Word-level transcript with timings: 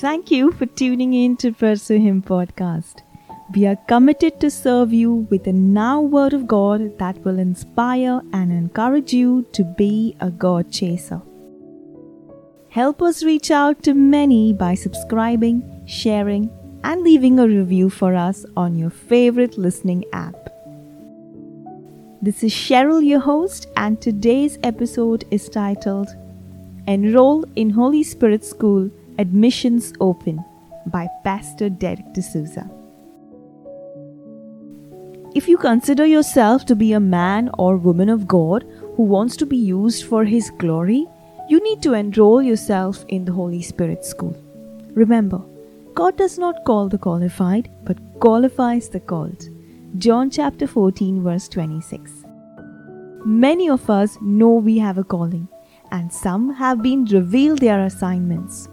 Thank 0.00 0.30
you 0.30 0.52
for 0.52 0.64
tuning 0.64 1.12
in 1.12 1.36
to 1.38 1.50
Pursue 1.50 1.98
Him 1.98 2.22
podcast. 2.22 3.02
We 3.52 3.66
are 3.66 3.74
committed 3.88 4.38
to 4.38 4.48
serve 4.48 4.92
you 4.92 5.26
with 5.28 5.48
a 5.48 5.52
now 5.52 6.00
word 6.00 6.34
of 6.34 6.46
God 6.46 6.96
that 7.00 7.18
will 7.24 7.40
inspire 7.40 8.20
and 8.32 8.52
encourage 8.52 9.12
you 9.12 9.42
to 9.54 9.64
be 9.64 10.14
a 10.20 10.30
God 10.30 10.70
chaser. 10.70 11.20
Help 12.68 13.02
us 13.02 13.24
reach 13.24 13.50
out 13.50 13.82
to 13.82 13.92
many 13.92 14.52
by 14.52 14.76
subscribing, 14.76 15.64
sharing, 15.84 16.48
and 16.84 17.02
leaving 17.02 17.40
a 17.40 17.48
review 17.48 17.90
for 17.90 18.14
us 18.14 18.46
on 18.56 18.78
your 18.78 18.90
favorite 18.90 19.58
listening 19.58 20.04
app. 20.12 20.48
This 22.22 22.44
is 22.44 22.52
Cheryl, 22.52 23.04
your 23.04 23.18
host, 23.18 23.66
and 23.76 24.00
today's 24.00 24.60
episode 24.62 25.24
is 25.32 25.48
titled 25.48 26.14
Enroll 26.86 27.44
in 27.56 27.70
Holy 27.70 28.04
Spirit 28.04 28.44
School 28.44 28.92
Admissions 29.20 29.92
Open 29.98 30.44
by 30.86 31.08
Pastor 31.24 31.68
Derek 31.68 32.12
D'Souza. 32.12 32.70
If 35.34 35.48
you 35.48 35.58
consider 35.58 36.06
yourself 36.06 36.64
to 36.66 36.76
be 36.76 36.92
a 36.92 37.00
man 37.00 37.50
or 37.58 37.76
woman 37.76 38.10
of 38.10 38.28
God 38.28 38.64
who 38.94 39.02
wants 39.02 39.36
to 39.38 39.46
be 39.46 39.56
used 39.56 40.04
for 40.04 40.24
His 40.24 40.50
glory, 40.50 41.04
you 41.48 41.60
need 41.64 41.82
to 41.82 41.94
enroll 41.94 42.40
yourself 42.40 43.04
in 43.08 43.24
the 43.24 43.32
Holy 43.32 43.60
Spirit 43.60 44.04
school. 44.04 44.36
Remember, 44.94 45.42
God 45.94 46.16
does 46.16 46.38
not 46.38 46.64
call 46.64 46.88
the 46.88 46.98
qualified, 46.98 47.68
but 47.82 47.98
qualifies 48.20 48.88
the 48.88 49.00
called. 49.00 49.48
John 49.96 50.30
chapter 50.30 50.68
14, 50.68 51.24
verse 51.24 51.48
26. 51.48 52.22
Many 53.24 53.68
of 53.68 53.90
us 53.90 54.16
know 54.22 54.50
we 54.50 54.78
have 54.78 54.96
a 54.96 55.02
calling, 55.02 55.48
and 55.90 56.12
some 56.12 56.54
have 56.54 56.82
been 56.82 57.04
revealed 57.06 57.58
their 57.58 57.84
assignments. 57.84 58.68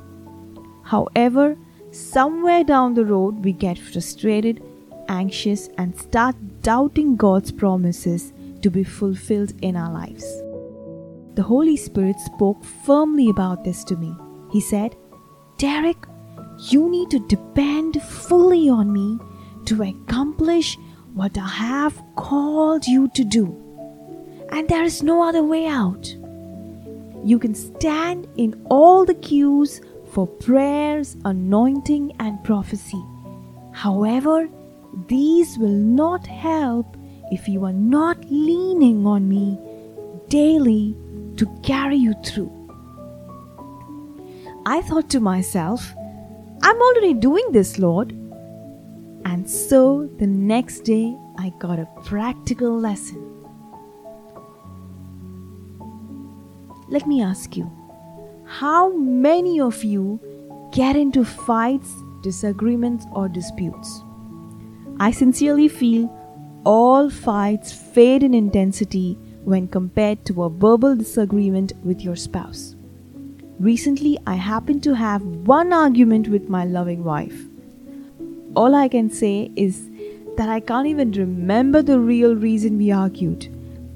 However, 0.85 1.57
somewhere 1.91 2.63
down 2.63 2.93
the 2.93 3.05
road 3.05 3.43
we 3.43 3.53
get 3.53 3.77
frustrated, 3.79 4.63
anxious, 5.07 5.67
and 5.79 5.99
start 5.99 6.35
doubting 6.61 7.15
God's 7.15 7.51
promises 7.51 8.33
to 8.61 8.69
be 8.69 8.83
fulfilled 8.83 9.53
in 9.63 9.75
our 9.75 9.91
lives. 9.91 10.25
The 11.33 11.43
Holy 11.43 11.75
Spirit 11.75 12.19
spoke 12.19 12.63
firmly 12.63 13.29
about 13.29 13.63
this 13.63 13.83
to 13.85 13.97
me. 13.97 14.15
He 14.51 14.61
said, 14.61 14.95
Derek, 15.57 15.97
you 16.69 16.87
need 16.87 17.09
to 17.09 17.27
depend 17.27 18.01
fully 18.01 18.69
on 18.69 18.93
me 18.93 19.19
to 19.65 19.81
accomplish 19.81 20.77
what 21.15 21.35
I 21.37 21.47
have 21.47 21.99
called 22.15 22.85
you 22.85 23.09
to 23.15 23.23
do. 23.23 23.45
And 24.51 24.69
there 24.69 24.83
is 24.83 25.01
no 25.01 25.23
other 25.27 25.43
way 25.43 25.65
out. 25.65 26.15
You 27.23 27.39
can 27.39 27.55
stand 27.55 28.27
in 28.37 28.63
all 28.69 29.03
the 29.03 29.15
queues 29.15 29.81
for 30.15 30.25
prayers, 30.25 31.17
anointing, 31.25 32.15
and 32.19 32.41
prophecy. 32.45 33.03
However, 33.73 34.47
these 35.09 35.57
will 35.57 35.67
not 35.67 36.25
help 36.25 36.95
if 37.31 37.49
you 37.49 37.65
are 37.65 37.73
not 37.73 38.23
leaning 38.31 39.05
on 39.05 39.27
me 39.27 39.59
daily 40.29 40.95
to 41.35 41.45
carry 41.63 41.97
you 41.97 42.13
through. 42.23 42.49
I 44.65 44.81
thought 44.83 45.09
to 45.09 45.19
myself, 45.19 45.93
I'm 46.63 46.81
already 46.81 47.13
doing 47.13 47.51
this, 47.51 47.77
Lord. 47.77 48.11
And 49.25 49.49
so 49.49 50.09
the 50.17 50.27
next 50.27 50.85
day 50.85 51.13
I 51.37 51.51
got 51.59 51.77
a 51.77 51.89
practical 52.05 52.79
lesson. 52.79 53.21
Let 56.87 57.05
me 57.05 57.21
ask 57.21 57.57
you, 57.57 57.69
how 58.45 58.95
many 58.95 59.59
of 59.59 59.83
you 59.83 60.19
get 60.71 60.95
into 60.95 61.25
fights, 61.25 61.91
disagreements, 62.21 63.05
or 63.11 63.27
disputes? 63.27 64.01
I 64.99 65.11
sincerely 65.11 65.67
feel 65.67 66.09
all 66.63 67.09
fights 67.09 67.71
fade 67.71 68.23
in 68.23 68.33
intensity 68.33 69.17
when 69.43 69.67
compared 69.67 70.25
to 70.25 70.43
a 70.43 70.49
verbal 70.49 70.95
disagreement 70.95 71.73
with 71.83 72.01
your 72.01 72.15
spouse. 72.15 72.75
Recently, 73.59 74.17
I 74.25 74.35
happened 74.35 74.83
to 74.83 74.95
have 74.95 75.21
one 75.21 75.71
argument 75.71 76.27
with 76.27 76.49
my 76.49 76.65
loving 76.65 77.03
wife. 77.03 77.45
All 78.55 78.73
I 78.75 78.87
can 78.87 79.09
say 79.09 79.51
is 79.55 79.89
that 80.37 80.49
I 80.49 80.59
can't 80.59 80.87
even 80.87 81.11
remember 81.11 81.81
the 81.81 81.99
real 81.99 82.35
reason 82.35 82.77
we 82.77 82.91
argued, 82.91 83.47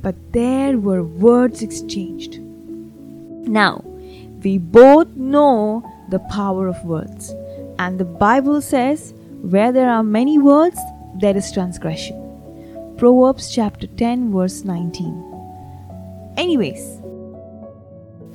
but 0.02 0.16
there 0.32 0.78
were 0.78 1.04
words 1.04 1.62
exchanged. 1.62 2.40
Now, 2.40 3.84
we 4.44 4.58
both 4.58 5.08
know 5.16 5.84
the 6.10 6.20
power 6.20 6.68
of 6.68 6.84
words, 6.86 7.34
and 7.78 8.00
the 8.00 8.06
Bible 8.06 8.62
says, 8.62 9.14
Where 9.42 9.72
there 9.72 9.90
are 9.90 10.04
many 10.04 10.38
words, 10.38 10.80
there 11.16 11.36
is 11.36 11.52
transgression. 11.52 12.16
Proverbs 12.98 13.54
chapter 13.54 13.88
10, 13.88 14.32
verse 14.32 14.64
19. 14.64 16.34
Anyways, 16.38 17.02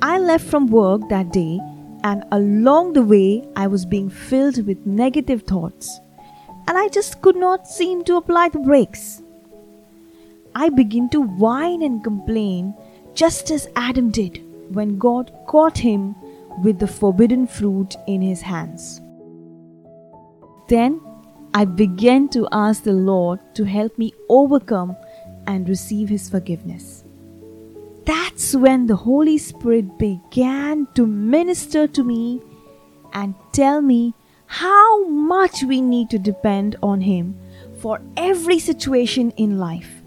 I 0.01 0.19
left 0.19 0.45
from 0.45 0.67
work 0.67 1.07
that 1.09 1.31
day, 1.31 1.59
and 2.03 2.23
along 2.31 2.93
the 2.93 3.01
way, 3.01 3.43
I 3.55 3.67
was 3.67 3.85
being 3.85 4.09
filled 4.09 4.65
with 4.67 4.85
negative 4.85 5.43
thoughts, 5.43 5.99
and 6.67 6.77
I 6.77 6.87
just 6.89 7.21
could 7.21 7.35
not 7.35 7.67
seem 7.67 8.03
to 8.03 8.17
apply 8.17 8.49
the 8.49 8.59
brakes. 8.59 9.21
I 10.53 10.69
began 10.69 11.09
to 11.09 11.21
whine 11.21 11.81
and 11.81 12.03
complain 12.03 12.75
just 13.13 13.49
as 13.49 13.67
Adam 13.75 14.11
did 14.11 14.44
when 14.69 14.97
God 14.97 15.31
caught 15.47 15.77
him 15.77 16.15
with 16.63 16.79
the 16.79 16.87
forbidden 16.87 17.47
fruit 17.47 17.95
in 18.07 18.21
his 18.21 18.41
hands. 18.41 19.01
Then 20.67 21.01
I 21.53 21.65
began 21.65 22.29
to 22.29 22.47
ask 22.51 22.83
the 22.83 22.93
Lord 22.93 23.39
to 23.55 23.63
help 23.63 23.97
me 23.97 24.13
overcome 24.29 24.95
and 25.47 25.69
receive 25.69 26.09
his 26.09 26.29
forgiveness 26.29 27.05
that's 28.35 28.53
when 28.53 28.85
the 28.87 28.97
Holy 28.97 29.37
Spirit 29.37 29.97
began 29.97 30.87
to 30.95 31.07
minister 31.07 31.87
to 31.87 32.03
me 32.03 32.41
and 33.13 33.33
tell 33.53 33.81
me 33.81 34.13
how 34.45 35.07
much 35.07 35.63
we 35.63 35.79
need 35.79 36.09
to 36.09 36.19
depend 36.19 36.75
on 36.83 36.99
Him 36.99 37.39
for 37.77 38.01
every 38.17 38.59
situation 38.59 39.31
in 39.37 39.57
life. 39.57 40.03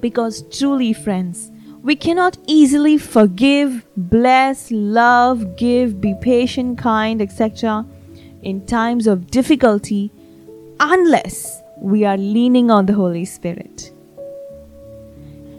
Because 0.00 0.42
truly, 0.50 0.92
friends, 0.92 1.51
we 1.82 1.96
cannot 1.96 2.38
easily 2.46 2.96
forgive, 2.96 3.84
bless, 3.96 4.70
love, 4.70 5.56
give, 5.56 6.00
be 6.00 6.14
patient, 6.20 6.78
kind, 6.78 7.20
etc. 7.20 7.84
in 8.42 8.64
times 8.66 9.08
of 9.08 9.26
difficulty 9.32 10.12
unless 10.78 11.60
we 11.78 12.04
are 12.04 12.16
leaning 12.16 12.70
on 12.70 12.86
the 12.86 12.92
Holy 12.92 13.24
Spirit. 13.24 13.92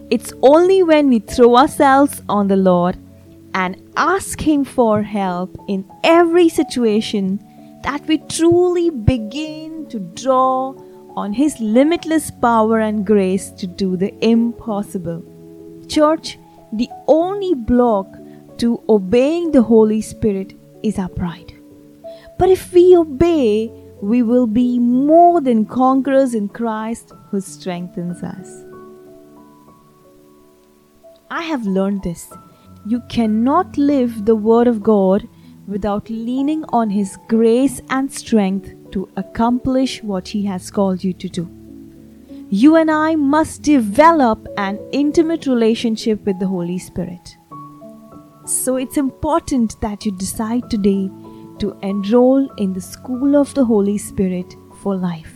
It's 0.09 0.31
only 0.41 0.81
when 0.81 1.09
we 1.09 1.19
throw 1.19 1.57
ourselves 1.57 2.22
on 2.29 2.47
the 2.47 2.56
Lord 2.56 2.97
and 3.53 3.75
ask 3.97 4.39
Him 4.39 4.63
for 4.63 5.01
help 5.01 5.57
in 5.67 5.85
every 6.06 6.47
situation 6.47 7.39
that 7.83 8.07
we 8.07 8.19
truly 8.19 8.89
begin 8.89 9.88
to 9.89 10.00
draw 10.00 10.73
on 11.17 11.33
His 11.33 11.59
limitless 11.59 12.31
power 12.31 12.79
and 12.79 13.06
grace 13.06 13.50
to 13.51 13.67
do 13.67 13.97
the 13.97 14.13
impossible. 14.25 15.32
Church, 15.88 16.38
the 16.71 16.89
only 17.07 17.53
block 17.53 18.07
to 18.57 18.81
obeying 18.89 19.51
the 19.51 19.61
Holy 19.61 20.01
Spirit 20.01 20.53
is 20.83 20.99
our 20.99 21.09
pride. 21.09 21.53
But 22.38 22.49
if 22.49 22.73
we 22.73 22.95
obey, 22.95 23.71
we 24.01 24.21
will 24.21 24.47
be 24.47 24.79
more 24.79 25.39
than 25.39 25.66
conquerors 25.66 26.33
in 26.33 26.50
Christ 26.50 27.13
who 27.30 27.39
strengthens 27.39 28.21
us. 28.21 28.65
I 31.31 31.44
have 31.44 31.65
learned 31.65 32.03
this. 32.03 32.31
You 32.85 33.01
cannot 33.09 33.77
live 33.77 34.25
the 34.25 34.35
Word 34.35 34.68
of 34.68 34.83
God 34.83 35.27
without 35.68 36.09
leaning 36.09 36.65
on 36.69 36.89
His 36.89 37.18
grace 37.27 37.81
and 37.89 38.12
strength 38.12 38.74
to 38.91 39.09
accomplish 39.15 40.03
what 40.03 40.27
He 40.27 40.44
has 40.45 40.69
called 40.69 41.03
you 41.03 41.13
to 41.13 41.30
do. 41.30 41.62
You 42.55 42.75
and 42.75 42.91
I 42.91 43.15
must 43.15 43.63
develop 43.63 44.47
an 44.57 44.77
intimate 44.91 45.47
relationship 45.47 46.23
with 46.23 46.38
the 46.38 46.45
Holy 46.45 46.77
Spirit. 46.77 47.35
So 48.45 48.77
it's 48.77 48.95
important 48.95 49.81
that 49.81 50.05
you 50.05 50.11
decide 50.11 50.69
today 50.69 51.09
to 51.57 51.75
enroll 51.81 52.47
in 52.57 52.73
the 52.73 52.79
school 52.79 53.35
of 53.35 53.51
the 53.55 53.65
Holy 53.65 53.97
Spirit 53.97 54.55
for 54.83 54.95
life. 54.95 55.33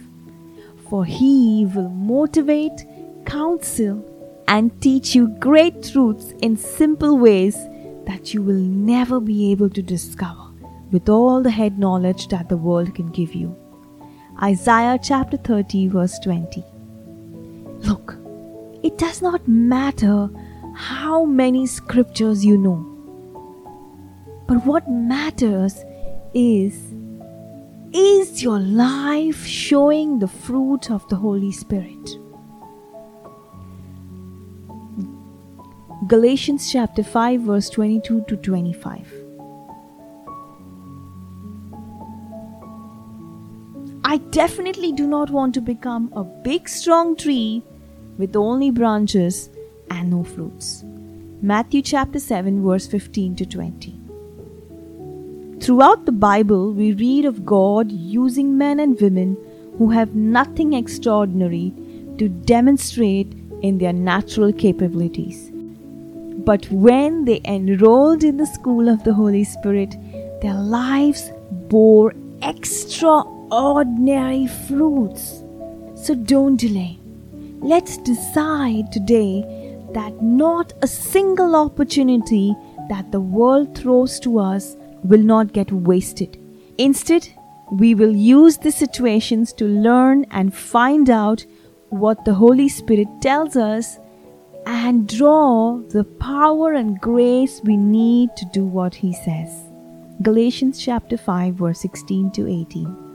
For 0.91 1.05
He 1.05 1.65
will 1.73 1.89
motivate, 1.89 2.85
counsel, 3.25 3.97
and 4.47 4.79
teach 4.79 5.15
you 5.15 5.29
great 5.39 5.81
truths 5.81 6.35
in 6.43 6.55
simple 6.55 7.17
ways 7.17 7.55
that 8.05 8.35
you 8.35 8.43
will 8.43 8.63
never 8.93 9.19
be 9.19 9.51
able 9.51 9.71
to 9.71 9.81
discover 9.81 10.51
with 10.91 11.09
all 11.09 11.41
the 11.41 11.49
head 11.49 11.79
knowledge 11.79 12.27
that 12.27 12.47
the 12.47 12.57
world 12.57 12.93
can 12.93 13.09
give 13.09 13.33
you. 13.33 13.55
Isaiah 14.39 14.99
chapter 15.01 15.37
30, 15.37 15.87
verse 15.87 16.19
20. 16.19 16.63
Look, 17.87 18.17
it 18.83 18.97
does 18.97 19.21
not 19.21 19.47
matter 19.47 20.29
how 20.75 21.25
many 21.25 21.65
scriptures 21.67 22.43
you 22.43 22.57
know, 22.57 22.79
but 24.47 24.65
what 24.65 24.89
matters 24.89 25.83
is 26.33 26.93
Is 27.93 28.43
your 28.43 28.59
life 28.59 29.45
showing 29.45 30.19
the 30.19 30.27
fruit 30.27 30.91
of 30.91 31.07
the 31.07 31.15
Holy 31.15 31.51
Spirit? 31.51 32.17
Galatians 36.07 36.69
chapter 36.71 37.03
5, 37.03 37.41
verse 37.41 37.69
22 37.69 38.25
to 38.27 38.35
25. 38.35 39.13
I 44.03 44.17
definitely 44.17 44.91
do 44.91 45.07
not 45.07 45.29
want 45.29 45.53
to 45.55 45.61
become 45.61 46.11
a 46.13 46.23
big 46.23 46.67
strong 46.69 47.15
tree 47.15 47.63
with 48.17 48.35
only 48.35 48.71
branches 48.71 49.49
and 49.89 50.11
no 50.11 50.23
fruits. 50.23 50.83
Matthew 51.41 51.81
chapter 51.81 52.19
7, 52.19 52.63
verse 52.63 52.87
15 52.87 53.35
to 53.35 53.45
20. 53.45 53.99
Throughout 55.59 56.05
the 56.05 56.11
Bible, 56.11 56.73
we 56.73 56.93
read 56.93 57.25
of 57.25 57.45
God 57.45 57.91
using 57.91 58.57
men 58.57 58.79
and 58.79 58.99
women 58.99 59.37
who 59.77 59.91
have 59.91 60.15
nothing 60.15 60.73
extraordinary 60.73 61.73
to 62.17 62.29
demonstrate 62.29 63.33
in 63.61 63.77
their 63.77 63.93
natural 63.93 64.51
capabilities. 64.53 65.51
But 66.45 66.69
when 66.71 67.25
they 67.25 67.41
enrolled 67.45 68.23
in 68.23 68.37
the 68.37 68.45
school 68.45 68.87
of 68.87 69.03
the 69.03 69.13
Holy 69.13 69.43
Spirit, 69.43 69.97
their 70.41 70.53
lives 70.53 71.29
bore 71.51 72.13
extraordinary 72.41 74.47
fruits. 74.47 75.43
So 75.95 76.15
don't 76.15 76.55
delay. 76.55 76.96
Let's 77.61 77.97
decide 77.97 78.91
today 78.91 79.41
that 79.93 80.21
not 80.21 80.73
a 80.83 80.87
single 80.87 81.55
opportunity 81.55 82.55
that 82.87 83.11
the 83.11 83.19
world 83.19 83.75
throws 83.75 84.19
to 84.21 84.39
us 84.39 84.75
will 85.03 85.23
not 85.23 85.53
get 85.53 85.71
wasted. 85.71 86.39
Instead, 86.77 87.27
we 87.71 87.95
will 87.95 88.15
use 88.15 88.57
the 88.57 88.71
situations 88.71 89.53
to 89.53 89.65
learn 89.65 90.25
and 90.31 90.53
find 90.53 91.09
out 91.09 91.45
what 91.89 92.23
the 92.25 92.33
Holy 92.33 92.69
Spirit 92.69 93.07
tells 93.21 93.55
us 93.55 93.97
and 94.67 95.09
draw 95.09 95.79
the 95.89 96.03
power 96.03 96.73
and 96.73 97.01
grace 97.01 97.59
we 97.63 97.75
need 97.75 98.29
to 98.37 98.45
do 98.53 98.65
what 98.65 98.93
He 98.93 99.13
says. 99.13 99.63
Galatians 100.21 100.79
chapter 100.79 101.17
5, 101.17 101.55
verse 101.55 101.81
16 101.81 102.31
to 102.31 102.47
18. 102.47 103.06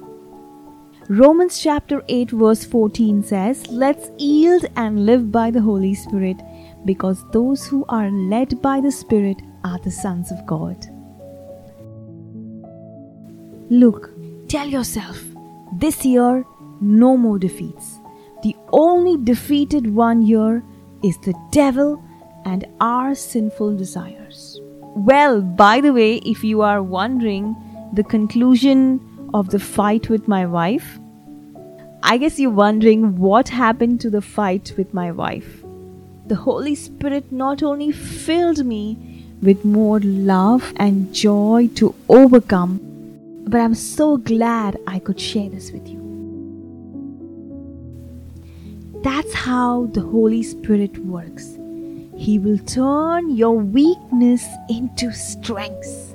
Romans 1.09 1.61
chapter 1.61 2.03
8, 2.09 2.31
verse 2.31 2.65
14 2.65 3.25
says, 3.25 3.67
Let's 3.67 4.11
yield 4.19 4.67
and 4.77 5.05
live 5.05 5.33
by 5.33 5.51
the 5.51 5.61
Holy 5.61 5.95
Spirit, 5.95 6.37
because 6.85 7.29
those 7.33 7.67
who 7.67 7.85
are 7.89 8.09
led 8.11 8.63
by 8.63 8.81
the 8.81 8.93
Spirit 8.93 9.43
are 9.65 9.81
the 9.81 9.91
sons 9.91 10.31
of 10.31 10.47
God. 10.47 10.77
Look, 13.69 14.11
tell 14.49 14.69
yourself, 14.69 15.21
this 15.73 16.05
year, 16.05 16.45
no 16.81 17.17
more 17.17 17.39
defeats. 17.39 17.99
The 18.45 18.55
only 18.73 19.23
defeated 19.25 19.93
one 19.93 20.23
here 20.23 20.63
is 21.03 21.19
the 21.19 21.35
devil 21.51 22.03
and 22.45 22.65
our 22.81 23.17
sinful 23.17 23.77
desires. 23.77 24.61
Well, 24.95 25.41
by 25.43 25.81
the 25.81 25.93
way, 25.93 26.17
if 26.19 26.45
you 26.45 26.61
are 26.61 26.83
wondering 26.83 27.57
the 27.93 28.05
conclusion 28.05 29.01
of 29.35 29.51
the 29.51 29.59
fight 29.59 30.09
with 30.09 30.29
my 30.29 30.47
wife, 30.47 30.99
I 32.03 32.19
guess 32.19 32.39
you're 32.39 32.51
wondering 32.51 33.17
what 33.17 33.49
happened 33.49 34.01
to 34.03 34.11
the 34.11 34.23
fight 34.23 34.75
with 34.77 34.93
my 34.93 35.13
wife. 35.13 35.63
The 36.27 36.37
Holy 36.37 36.75
Spirit 36.75 37.31
not 37.33 37.63
only 37.63 37.93
filled 37.93 38.65
me 38.65 39.27
with 39.43 39.65
more 39.65 40.01
love 40.01 40.73
and 40.77 41.15
joy 41.15 41.69
to 41.75 41.95
overcome 42.09 42.93
but 43.45 43.61
I'm 43.61 43.75
so 43.75 44.17
glad 44.17 44.79
I 44.87 44.99
could 44.99 45.21
share 45.21 45.51
this 45.51 45.73
with 45.73 45.87
you. 45.89 46.01
That's 49.03 49.35
how 49.35 49.87
the 49.87 50.01
Holy 50.01 50.43
Spirit 50.43 50.97
works. 50.99 51.59
He 52.17 52.39
will 52.39 52.59
turn 52.59 53.37
your 53.37 53.59
weakness 53.59 54.47
into 54.69 55.13
strength 55.13 56.12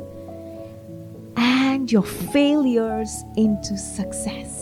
and 1.78 1.92
your 1.92 2.08
failures 2.34 3.24
into 3.36 3.78
success. 3.78 4.54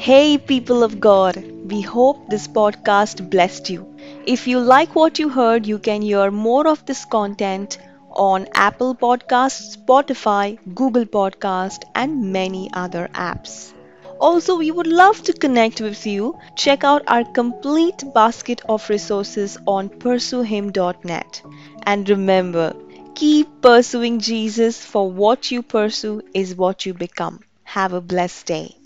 Hey, 0.00 0.38
people 0.38 0.82
of 0.82 0.98
God, 0.98 1.36
we 1.70 1.82
hope 1.82 2.30
this 2.30 2.48
podcast 2.48 3.28
blessed 3.28 3.68
you. 3.68 3.82
If 4.26 4.46
you 4.46 4.60
like 4.60 4.96
what 4.96 5.18
you 5.18 5.28
heard, 5.28 5.66
you 5.66 5.78
can 5.78 6.00
hear 6.00 6.30
more 6.30 6.66
of 6.66 6.86
this 6.86 7.04
content 7.04 7.76
on 8.12 8.48
Apple 8.54 8.94
Podcasts, 8.94 9.76
Spotify, 9.76 10.58
Google 10.74 11.04
Podcast, 11.04 11.84
and 11.94 12.32
many 12.32 12.70
other 12.72 13.10
apps. 13.12 13.74
Also, 14.20 14.56
we 14.58 14.70
would 14.70 14.86
love 14.86 15.22
to 15.24 15.32
connect 15.32 15.80
with 15.80 16.06
you. 16.06 16.38
Check 16.54 16.84
out 16.84 17.02
our 17.08 17.24
complete 17.24 18.04
basket 18.14 18.60
of 18.68 18.88
resources 18.88 19.56
on 19.66 19.88
pursuehim.net. 19.88 21.42
And 21.84 22.08
remember, 22.08 22.76
keep 23.14 23.48
pursuing 23.62 24.20
Jesus, 24.20 24.84
for 24.84 25.10
what 25.10 25.50
you 25.50 25.62
pursue 25.62 26.22
is 26.34 26.54
what 26.54 26.86
you 26.86 26.94
become. 26.94 27.40
Have 27.64 27.92
a 27.92 28.00
blessed 28.00 28.46
day. 28.46 28.79